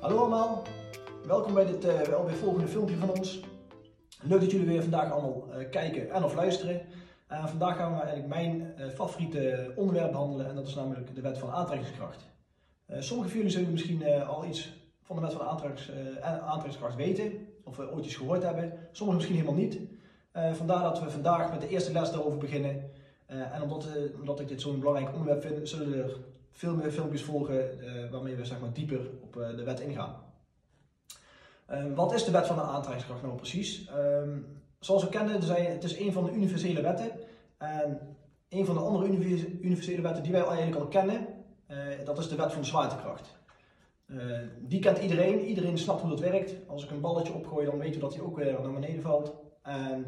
[0.00, 0.62] Hallo allemaal,
[1.26, 3.40] welkom bij dit uh, alweer volgende filmpje van ons.
[4.22, 6.80] Leuk dat jullie weer vandaag allemaal uh, kijken en of luisteren.
[7.32, 11.38] Uh, vandaag gaan we eigenlijk mijn favoriete onderwerp behandelen en dat is namelijk de wet
[11.38, 12.28] van aantrekkingskracht.
[12.98, 14.72] Sommigen van jullie zullen misschien al iets
[15.02, 15.90] van de wet van aantrekkings,
[16.22, 17.32] aantrekkingskracht weten
[17.64, 19.78] of ooit iets gehoord hebben, sommigen misschien helemaal niet.
[20.56, 22.90] vandaar dat we vandaag met de eerste les daarover beginnen.
[23.26, 23.88] en omdat,
[24.20, 26.16] omdat ik dit zo'n belangrijk onderwerp vind, zullen er
[26.56, 30.16] veel meer filmpjes volgen uh, waarmee we zeg maar, dieper op uh, de wet ingaan.
[31.70, 33.90] Um, wat is de wet van de aantrekkingskracht nou precies?
[33.96, 34.46] Um,
[34.78, 35.34] zoals we kennen,
[35.72, 37.10] het is een van de universele wetten.
[37.58, 38.16] En
[38.48, 39.06] een van de andere
[39.60, 41.26] universele wetten die wij eigenlijk al kennen,
[41.68, 43.38] uh, dat is de wet van de zwaartekracht.
[44.60, 46.54] die kent iedereen, iedereen snapt hoe dat werkt.
[46.66, 49.34] Als ik een balletje opgooi, dan weten we dat hij ook weer naar beneden valt.
[49.62, 50.06] En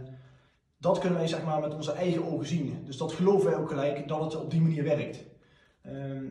[0.79, 2.83] dat kunnen wij zeg maar, met onze eigen ogen zien.
[2.85, 5.25] Dus dat geloven wij ook gelijk dat het op die manier werkt.
[5.89, 6.27] Ehm,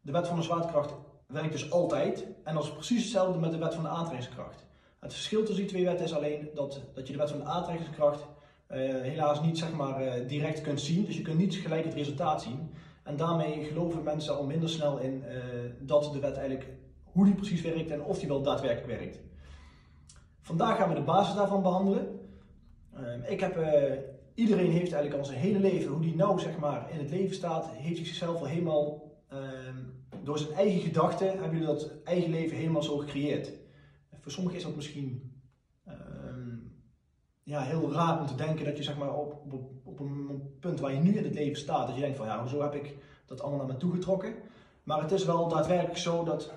[0.00, 0.94] de wet van de zwaartekracht
[1.26, 2.26] werkt dus altijd.
[2.44, 4.66] En dat is precies hetzelfde met de wet van de aantrekkingskracht.
[4.98, 7.44] Het verschil tussen die twee wetten is alleen dat, dat je de wet van de
[7.44, 11.04] aantrekkingskracht uh, helaas niet zeg maar, uh, direct kunt zien.
[11.04, 12.70] Dus je kunt niet gelijk het resultaat zien.
[13.02, 15.34] En daarmee geloven mensen al minder snel in uh,
[15.80, 16.68] dat de wet eigenlijk,
[17.04, 19.20] hoe die precies werkt en of die wel daadwerkelijk werkt.
[20.40, 22.20] Vandaag gaan we de basis daarvan behandelen.
[22.94, 23.56] Ehm, ik heb
[24.38, 27.34] iedereen heeft eigenlijk al zijn hele leven, hoe die nou zeg maar in het leven
[27.34, 29.76] staat, heeft zichzelf al helemaal, ehm,
[30.22, 33.52] door zijn eigen gedachten, hebben jullie dat eigen leven helemaal zo gecreëerd.
[34.20, 35.32] voor sommigen is dat misschien
[35.84, 36.56] ehm,
[37.42, 40.80] ja, heel raar om te denken dat je zeg maar op, op, op een punt
[40.80, 42.96] waar je nu in het leven staat, dat je denkt van ja, hoezo heb ik
[43.26, 44.34] dat allemaal naar me toe getrokken.
[44.82, 46.52] Maar het is wel daadwerkelijk zo dat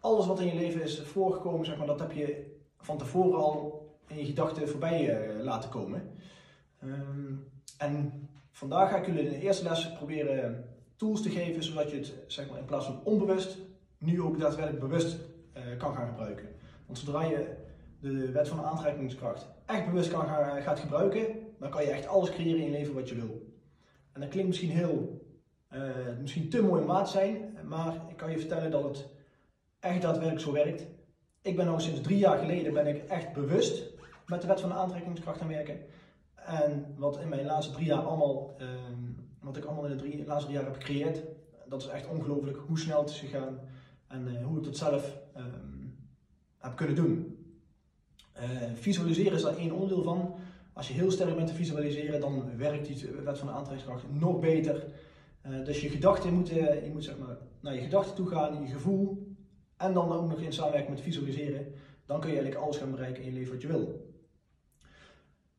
[0.00, 3.88] alles wat in je leven is voorgekomen, zeg maar, dat heb je van tevoren al
[4.06, 6.14] in je gedachten voorbij uh, laten komen.
[6.84, 8.12] Um, en
[8.50, 10.64] vandaag ga ik jullie in de eerste les proberen
[10.96, 13.58] tools te geven, zodat je het zeg maar, in plaats van onbewust,
[13.98, 15.18] nu ook daadwerkelijk bewust
[15.56, 16.48] uh, kan gaan gebruiken.
[16.86, 17.56] Want zodra je
[18.00, 21.26] de wet van de aantrekkingskracht echt bewust kan gaan, gaat gebruiken,
[21.58, 23.54] dan kan je echt alles creëren in je leven wat je wil.
[24.12, 25.26] En dat klinkt misschien heel,
[25.72, 25.80] uh,
[26.20, 29.08] misschien te mooi maat zijn, maar ik kan je vertellen dat het
[29.80, 30.86] echt daadwerkelijk zo werkt.
[31.42, 33.82] Ik ben nu sinds drie jaar geleden ben ik echt bewust
[34.26, 35.78] met de wet van de aantrekkingskracht aan werken.
[36.46, 39.02] En wat in mijn laatste drie jaar allemaal, ehm,
[39.40, 41.22] wat ik allemaal in de drie, laatste drie jaar heb gecreëerd,
[41.68, 43.58] dat is echt ongelooflijk hoe snel het is gegaan
[44.06, 45.98] en uh, hoe ik dat zelf um,
[46.58, 47.38] heb kunnen doen.
[48.36, 48.42] Uh,
[48.74, 50.34] visualiseren is daar één onderdeel van.
[50.72, 54.40] Als je heel sterk bent te visualiseren, dan werkt die wet van de aantrekkingskracht nog
[54.40, 54.84] beter.
[55.46, 58.72] Uh, dus je gedachten moeten, je moet zeg maar naar je gedachten toe gaan, je
[58.72, 59.36] gevoel,
[59.76, 61.72] en dan ook nog in samenwerking met visualiseren.
[62.06, 64.05] Dan kun je eigenlijk alles gaan bereiken in je leven wat je wil.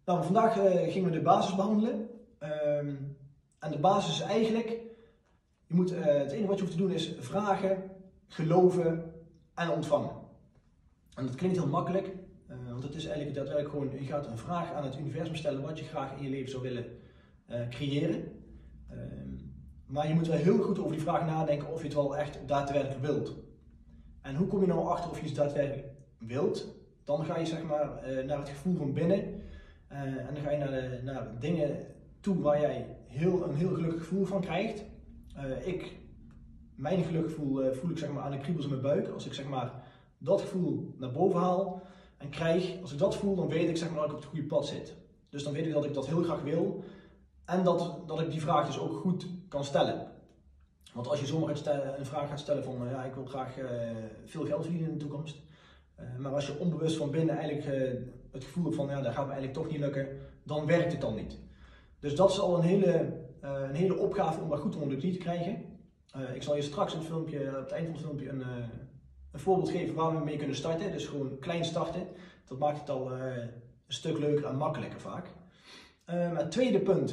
[0.07, 2.09] Nou, vandaag uh, gingen we de basis behandelen.
[2.40, 3.18] Um,
[3.59, 4.69] en de basis is eigenlijk,
[5.66, 7.84] je moet, uh, het enige wat je hoeft te doen is vragen,
[8.28, 9.13] geloven
[9.56, 10.12] en ontvangen.
[11.16, 12.07] En dat klinkt heel makkelijk,
[12.50, 15.62] uh, want het is eigenlijk daadwerkelijk gewoon, je gaat een vraag aan het universum stellen
[15.62, 16.85] wat je graag in je leven zou willen
[17.69, 18.23] creëren.
[18.91, 22.17] Um, maar je moet wel heel goed over die vraag nadenken of je het wel
[22.17, 23.35] echt daadwerkelijk wilt.
[24.22, 26.75] En hoe kom je nou achter of je iets daadwerkelijk wilt?
[27.03, 29.46] Dan ga je zeg maar naar het gevoel van binnen.
[29.91, 31.85] Uh, en dan ga je naar, de, naar dingen
[32.19, 34.83] toe waar jij heel, een heel gelukkig gevoel van krijgt.
[35.37, 35.97] Uh, ik,
[36.75, 39.07] mijn geluksgevoel uh, voel ik zeg maar aan de kriebels in mijn buik.
[39.07, 39.71] Als ik zeg maar
[40.17, 41.81] dat gevoel naar boven haal
[42.17, 44.29] en krijg, als ik dat voel, dan weet ik zeg maar dat ik op het
[44.29, 44.95] goede pad zit.
[45.29, 46.83] Dus dan weet ik dat ik dat heel graag wil
[47.45, 50.07] en dat, dat ik die vraag dus ook goed kan stellen.
[50.93, 51.49] Want als je zomaar
[51.97, 53.55] een vraag gaat stellen van ja, ik wil graag
[54.25, 55.41] veel geld verdienen in de toekomst.
[56.17, 57.65] maar als je onbewust van binnen eigenlijk
[58.37, 60.07] het gevoel van ja, dat gaat me eigenlijk toch niet lukken,
[60.43, 61.37] dan werkt het dan niet.
[61.99, 64.97] Dus dat is al een hele, uh, een hele opgave om dat goed onder de
[64.97, 65.65] knie te krijgen.
[66.15, 68.43] Uh, ik zal je straks een filmpje, op het eind van het filmpje een,
[69.31, 70.91] een voorbeeld geven waar we mee kunnen starten.
[70.91, 72.07] Dus gewoon klein starten.
[72.45, 73.49] Dat maakt het al een
[73.87, 75.27] stuk leuker en makkelijker vaak.
[76.05, 77.07] het tweede punt.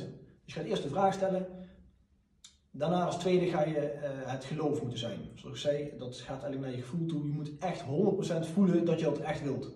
[0.44, 1.46] Dus je gaat eerst de vraag stellen.
[2.70, 5.18] Daarna als tweede ga je het geloof moeten zijn.
[5.34, 7.26] Zoals ik zei, dat gaat eigenlijk naar je gevoel toe.
[7.26, 9.70] Je moet echt 100% voelen dat je dat echt wilt.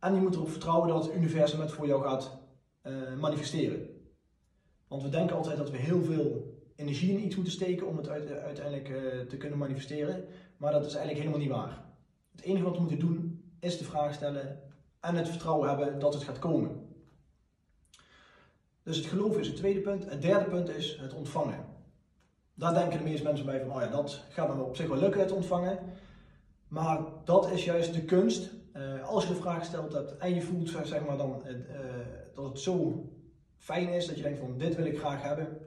[0.00, 2.38] En je moet erop vertrouwen dat het universum het voor jou gaat
[2.82, 3.88] uh, manifesteren.
[4.88, 8.08] Want we denken altijd dat we heel veel energie in iets moeten steken om het
[8.08, 10.24] uiteindelijk uh, te kunnen manifesteren.
[10.56, 11.84] Maar dat is eigenlijk helemaal niet waar.
[12.30, 14.60] Het enige wat we moeten doen is de vraag stellen
[15.00, 16.88] en het vertrouwen hebben dat het gaat komen.
[18.82, 20.10] Dus het geloof is het tweede punt.
[20.10, 21.64] Het derde punt is het ontvangen.
[22.54, 24.98] Daar denken de meeste mensen bij van, oh ja, dat gaat me op zich wel
[24.98, 25.78] lukken, het ontvangen.
[26.68, 30.42] Maar dat is juist de kunst uh, als je de vraag stelt hebt en je
[30.42, 31.54] voelt zeg maar, dan, uh,
[32.34, 33.04] dat het zo
[33.56, 35.58] fijn is dat je denkt van dit wil ik graag hebben,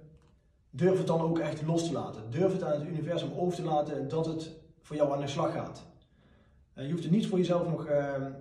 [0.70, 2.22] durf het dan ook echt los te laten.
[2.30, 4.52] Durf het aan het universum over te laten dat het
[4.82, 5.86] voor jou aan de slag gaat.
[6.74, 8.32] je hoeft het niet voor jezelf nog ehm,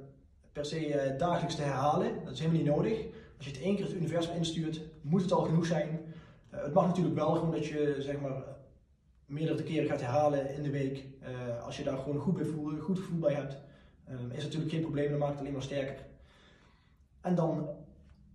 [0.53, 2.25] per se dagelijks te herhalen.
[2.25, 3.05] Dat is helemaal niet nodig.
[3.37, 6.01] Als je het één keer het universum instuurt, moet het al genoeg zijn.
[6.49, 8.43] het mag natuurlijk wel gewoon dat je zeg maar,
[9.27, 11.05] meerdere keren gaat herhalen in de week.
[11.65, 13.57] als je daar gewoon een gevoel, goed gevoel bij hebt,
[14.11, 16.07] um, is natuurlijk geen probleem, dan maakt het alleen maar sterker.
[17.21, 17.69] En dan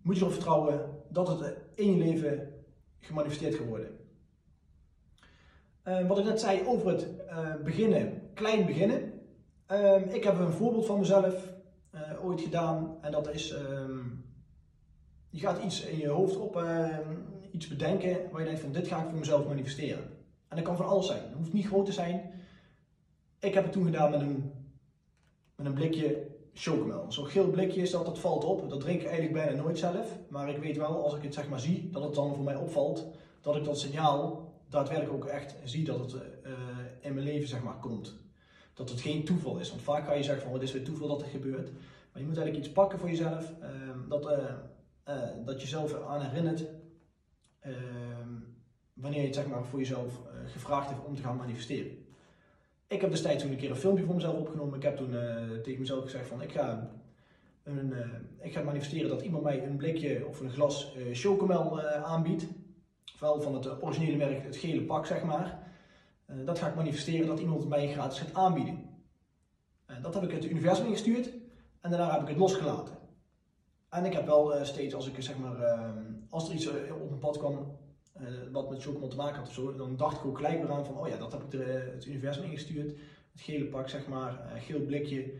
[0.01, 2.53] moet je erop vertrouwen dat het in je leven
[2.99, 3.97] gemanifesteerd gaat worden.
[5.83, 9.13] Uh, wat ik net zei over het uh, beginnen, klein beginnen.
[9.71, 11.55] Uh, ik heb een voorbeeld van mezelf
[11.97, 13.99] eh, ooit gedaan en dat is, ehm,
[15.29, 17.15] je gaat iets in je hoofd op, ehm,
[17.51, 20.03] iets bedenken waar je denkt van dit ga ik voor mezelf manifesteren.
[20.47, 22.31] En dat kan van alles zijn, het hoeft niet groot te zijn.
[23.39, 24.51] Ik heb het toen gedaan met een,
[25.57, 27.12] met een blikje chocomel.
[27.12, 28.69] Zo'n geel blikje is dat, dat valt op.
[28.69, 30.18] Dat drink ik eigenlijk bijna nooit zelf.
[30.30, 32.56] Maar ik weet wel, als ik het zeg maar zie, dat het dan voor mij
[32.56, 33.07] opvalt.
[33.42, 36.51] Dat ik dat signaal daadwerkelijk ook echt zie dat het uh,
[37.00, 38.15] in mijn leven zeg maar komt.
[38.74, 39.69] Dat het geen toeval is.
[39.69, 41.71] Want vaak ga je zeggen van, het is weer toeval dat het gebeurt.
[42.12, 43.53] Maar je moet eigenlijk iets pakken voor jezelf.
[43.62, 43.68] Uh,
[44.10, 44.25] dat,
[45.06, 46.65] uh, dat je zelf aan herinnert.
[47.60, 48.33] Ehm,
[48.94, 52.06] wanneer je het zeg maar voor jezelf gevraagd hebt om te gaan manifesteren.
[52.88, 54.75] Ik heb destijds toen een keer een filmpje voor mezelf opgenomen.
[54.75, 56.89] Ik heb toen uh, tegen mezelf gezegd van ik ga,
[57.63, 58.06] een, uh,
[58.39, 62.48] ik ga manifesteren dat iemand mij een blikje of een glas uh, chocomel aanbiedt.
[63.19, 65.60] Wel van het originele merk, het gele pak zeg maar.
[66.45, 68.84] dat ga ik manifesteren dat iemand mij gratis gaat aanbieden.
[70.01, 71.31] dat heb ik het universum ingestuurd
[71.81, 72.98] en daarna heb ik het losgelaten.
[73.89, 75.88] En ik heb wel steeds als ik zeg maar,
[76.30, 77.78] als er iets op mijn pad kwam,
[78.51, 80.99] wat met chocomel te maken had zo, dan dacht ik ook gelijk weer aan van,
[80.99, 82.89] oh ja, dat heb ik er, eh, het universum ingestuurd.
[83.31, 85.33] Het gele pak, zeg maar, uh, geel blikje.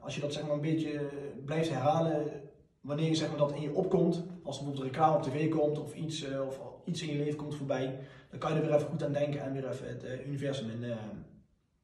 [0.00, 1.08] als je dat zeg maar een beetje
[1.44, 2.42] blijft herhalen,
[2.80, 5.78] wanneer je zeg maar dat in je opkomt, als bijvoorbeeld een reclame op tv komt
[5.78, 7.98] of iets, of iets in je leven komt voorbij,
[8.30, 10.82] dan kan je er weer even goed aan denken en weer even het universum in,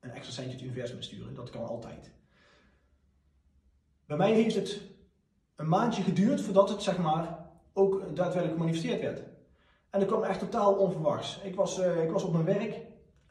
[0.01, 1.35] een extra centje het universum sturen.
[1.35, 2.11] Dat kan altijd.
[4.07, 4.81] Bij mij heeft het
[5.57, 9.32] een maandje geduurd voordat het zeg maar ook daadwerkelijk gemanifesteerd werd.
[9.93, 11.41] En dat kwam echt totaal onverwachts.
[11.43, 12.81] Ik was, uh, ik was op mijn werk,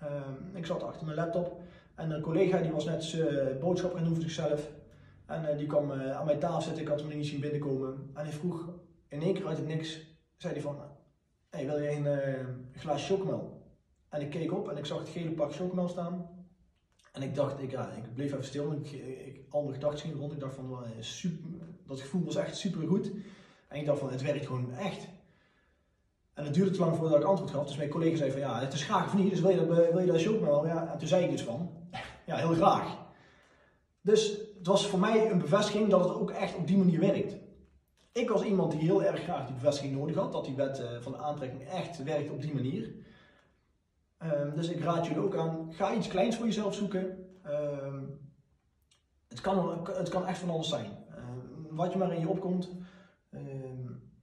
[0.03, 0.09] uh,
[0.53, 1.61] ik zat achter mijn laptop
[1.95, 4.69] en een collega die was net zijn boodschap gaan doen voor zichzelf.
[5.25, 8.09] En uh, die kwam aan mijn tafel zitten, ik had hem niet zien binnenkomen.
[8.13, 8.69] En hij vroeg
[9.07, 10.79] in één keer uit het niks, zei hij van,
[11.49, 13.61] hey, wil je een glaas chocomel?
[14.09, 16.29] En ik keek op en ik zag het gele pak chocomel staan.
[17.11, 20.31] En ik dacht, ik, ja, ik bleef even stil, ik, ik, andere gedachten gingen rond.
[20.31, 21.49] Ik dacht van, super,
[21.87, 23.11] dat gevoel was echt super goed.
[23.67, 25.07] En ik dacht van, het werkt gewoon echt.
[26.41, 27.65] En het duurde te lang voordat ik antwoord gaf.
[27.65, 29.67] Dus mijn collega zei van ja, het is graag of niet, dus wil je dat,
[29.67, 30.65] wil je dat ook wel?
[30.65, 31.71] Ja, en toen zei ik dus van,
[32.25, 32.97] ja, heel graag.
[34.01, 37.35] Dus het was voor mij een bevestiging dat het ook echt op die manier werkt.
[38.11, 40.89] Ik was iemand die heel erg graag die bevestiging nodig had, dat die wet eh,
[41.01, 42.93] van de aantrekking echt werkt op die manier.
[44.23, 47.27] Um, dus ik raad jullie ook aan, ga iets kleins voor jezelf zoeken.
[47.45, 48.19] Um,
[49.27, 50.91] het, kan, het kan echt van alles zijn.
[51.17, 52.71] Um, wat je maar in je opkomt.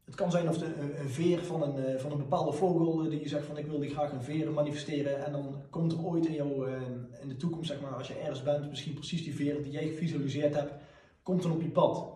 [0.08, 3.10] Het kan zijn of de, een veer van een, eh, van een bepaalde vogel eh,
[3.10, 6.05] die je zegt van ik wil die graag een veer manifesteren en dan komt er
[6.06, 6.81] ooit in, jou, eh,
[7.20, 9.88] in de toekomst, zeg maar, als je ergens bent, misschien precies die veer die jij
[9.88, 10.72] gevisualiseerd hebt,
[11.22, 12.06] komt dan op je pad.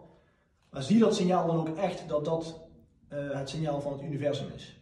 [0.71, 2.61] Maar zie dat signaal dan ook echt dat dat
[3.09, 4.81] het signaal van het universum is.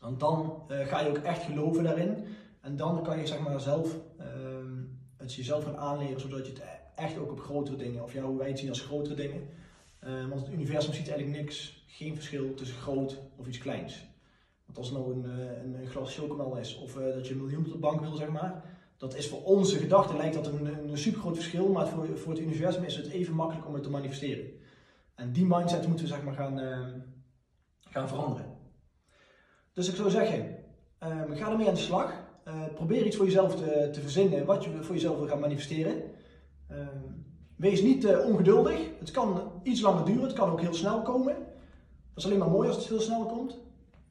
[0.00, 2.24] Want dan ga je ook echt geloven daarin
[2.60, 4.82] en dan kan je zeg maar zelf ehm,
[5.16, 6.62] het jezelf gaan aanleren zodat je het
[6.94, 9.48] echt ook op grotere dingen, of wij het zien als grotere dingen,
[10.28, 14.06] want het universum ziet eigenlijk niks geen verschil tussen groot of iets kleins.
[14.64, 17.64] Want als nou een, eh, een, glas chocomel is of uh, dat je een miljoen
[17.64, 18.64] op de bank wil, zeg maar,
[18.96, 22.32] dat is voor onze gedachten lijkt dat een, een super groot verschil, maar voor, voor
[22.32, 24.50] het universum is het even makkelijk om het te manifesteren.
[25.14, 26.86] En die mindset moeten we zeg maar gaan, uh,
[27.80, 28.56] gaan veranderen.
[29.72, 30.56] Dus ik zou zeggen,
[31.02, 32.26] uh, ga ermee aan de slag.
[32.74, 36.02] probeer iets voor jezelf te, te, verzinnen wat je voor jezelf wil gaan manifesteren.
[37.56, 38.80] wees niet ongeduldig.
[38.98, 41.36] Het kan iets langer duren, het kan ook heel snel komen.
[42.18, 43.58] Dat is alleen maar mooi als het veel sneller komt.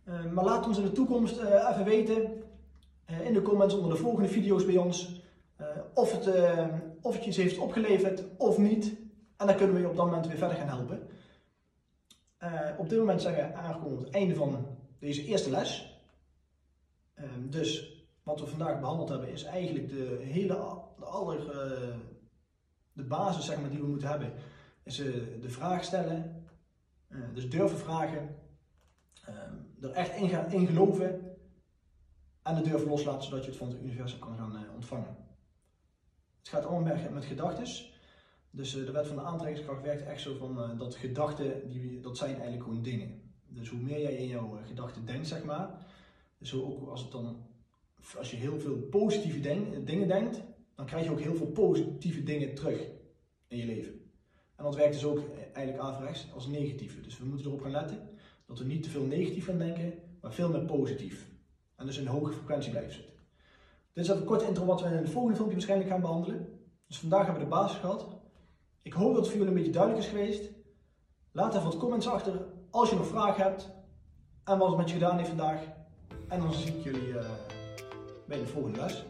[0.05, 2.43] Uh, maar laat ons in de toekomst uh, even weten
[3.09, 5.21] uh, in de comments onder de volgende video's bij ons
[5.93, 6.27] of, het,
[7.01, 8.95] of het je heeft opgeleverd of niet.
[9.37, 11.07] En dan kunnen we je op dat moment weer verder gaan helpen.
[12.77, 14.65] op dit moment zijn we aangekomen het einde van
[14.99, 16.01] deze eerste les.
[17.13, 20.53] Ehm, dus wat we vandaag behandeld hebben is eigenlijk de hele
[20.99, 21.39] de aller,
[22.93, 24.33] de basis zeg maar, die we moeten hebben.
[24.83, 26.45] Is de vraag stellen,
[27.07, 28.35] eh, dus durven vragen,
[29.25, 31.37] ehm, er echt in, gaan, geloven
[32.43, 35.17] en de durven loslaten zodat je het van het universum kan gaan eh, ontvangen.
[36.37, 37.65] Het gaat allemaal met, met gedachten.
[38.49, 42.17] Dus eh, de wet van de aantrekkingskracht werkt echt zo van dat gedachten, die, dat
[42.17, 43.21] zijn eigenlijk gewoon dingen.
[43.47, 45.85] Dus hoe meer jij in jouw gedachten denkt, zeg maar,
[46.37, 47.45] dus ook als, het dan,
[48.17, 49.39] als je heel veel positieve
[49.83, 50.41] dingen denkt,
[50.75, 52.89] dan krijg je ook heel veel positieve dingen terug
[53.47, 53.96] in je leven.
[54.57, 55.21] En dat werkt dus ook
[55.53, 57.01] eigenlijk averechts als negatieve.
[57.01, 58.09] Dus we moeten erop gaan letten
[58.45, 61.29] dat we niet te veel negatief gaan denken, maar veel meer positief.
[61.75, 63.13] En dus in een hoge frequentie blijven zitten.
[63.93, 66.59] Dit is even een korte intro wat we in het volgende filmpje waarschijnlijk gaan behandelen.
[66.87, 68.07] Dus vandaag hebben we de basis gehad.
[68.81, 70.49] Ik hoop dat het voor jullie een beetje duidelijk is geweest.
[71.31, 73.69] Laat even wat comments achter als je nog vragen hebt.
[74.43, 75.61] En wat het met je gedaan heeft vandaag.
[76.27, 77.29] En dan zie ik jullie uh,
[78.27, 79.05] bij de volgende les.